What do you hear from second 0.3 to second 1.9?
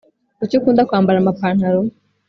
kuki ukunda kwambara amapantalo